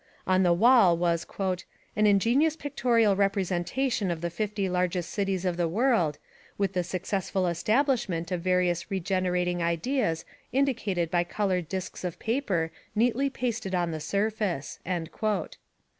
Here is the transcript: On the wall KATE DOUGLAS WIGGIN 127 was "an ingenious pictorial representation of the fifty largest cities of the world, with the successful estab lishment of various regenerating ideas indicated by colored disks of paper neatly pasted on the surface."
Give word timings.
On 0.25 0.41
the 0.41 0.51
wall 0.51 0.95
KATE 0.95 0.99
DOUGLAS 0.99 1.27
WIGGIN 1.37 1.45
127 1.93 1.93
was 1.93 1.95
"an 1.95 2.07
ingenious 2.07 2.55
pictorial 2.55 3.15
representation 3.15 4.09
of 4.09 4.21
the 4.21 4.31
fifty 4.31 4.67
largest 4.67 5.11
cities 5.11 5.45
of 5.45 5.57
the 5.57 5.67
world, 5.67 6.17
with 6.57 6.73
the 6.73 6.83
successful 6.83 7.43
estab 7.43 7.85
lishment 7.85 8.31
of 8.31 8.41
various 8.41 8.89
regenerating 8.89 9.61
ideas 9.61 10.25
indicated 10.51 11.11
by 11.11 11.23
colored 11.23 11.69
disks 11.69 12.03
of 12.03 12.17
paper 12.17 12.71
neatly 12.95 13.29
pasted 13.29 13.75
on 13.75 13.91
the 13.91 13.99
surface." 13.99 14.79